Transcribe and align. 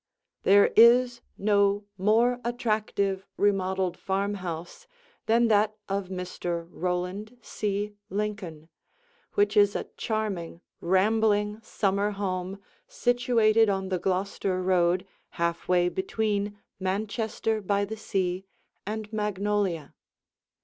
There 0.41 0.71
is 0.75 1.21
no 1.37 1.85
more 1.95 2.39
attractive 2.43 3.27
remodeled 3.37 3.95
farmhouse 3.95 4.87
than 5.27 5.47
that 5.49 5.75
of 5.87 6.07
Mr. 6.07 6.67
Roland 6.71 7.37
C. 7.43 7.93
Lincoln, 8.09 8.67
which 9.33 9.55
is 9.55 9.75
a 9.75 9.83
charming, 9.97 10.61
rambling, 10.79 11.59
summer 11.61 12.09
home 12.09 12.57
situated 12.87 13.69
on 13.69 13.89
the 13.89 13.99
Gloucester 13.99 14.59
road 14.63 15.05
half 15.37 15.67
way 15.67 15.87
between 15.87 16.57
Manchester 16.79 17.61
by 17.61 17.85
the 17.85 17.95
Sea 17.97 18.47
and 18.87 19.13
Magnolia. 19.13 19.93